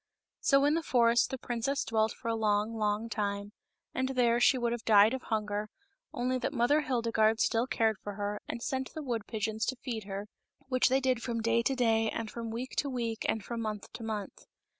So 0.39 0.65
in 0.65 0.73
the 0.73 0.81
forest 0.81 1.29
the 1.29 1.37
princess 1.37 1.85
dwelt 1.85 2.11
for 2.11 2.27
a 2.27 2.35
long, 2.35 2.73
long 2.73 3.07
time, 3.07 3.51
and 3.93 4.09
there 4.09 4.39
she 4.39 4.57
would 4.57 4.71
have 4.71 4.83
died 4.83 5.13
of 5.13 5.21
hunger, 5.21 5.69
only 6.11 6.39
that 6.39 6.53
Mother^ 6.53 6.83
Hildegarde 6.83 7.39
still 7.39 7.67
cared 7.67 7.97
for 7.99 8.13
her 8.13 8.41
and 8.47 8.63
sent 8.63 8.91
the 8.95 9.03
wood 9.03 9.27
pigeons 9.27 9.63
to 9.67 9.75
feed 9.75 10.05
her, 10.05 10.27
which 10.69 10.89
they 10.89 11.01
did 11.01 11.21
from 11.21 11.39
day 11.43 11.61
to 11.61 11.75
day 11.75 12.09
and 12.09 12.31
from 12.31 12.49
week 12.49 12.75
to 12.77 12.89
week 12.89 13.27
and 13.29 13.45
from 13.45 13.61
month 13.61 13.93
to 13.93 14.01
month. 14.03 14.47